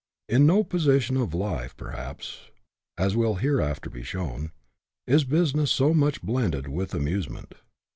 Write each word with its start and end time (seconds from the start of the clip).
In 0.27 0.47
no 0.47 0.63
position 0.63 1.15
of 1.17 1.35
life, 1.35 1.77
perhaps 1.77 2.49
(as 2.97 3.15
will 3.15 3.35
here 3.35 3.61
after 3.61 3.87
be 3.87 4.01
shown), 4.01 4.51
is 5.05 5.25
business 5.25 5.69
so 5.69 5.93
much 5.93 6.23
blended 6.23 6.67
with 6.67 6.95
amusement. 6.95 7.53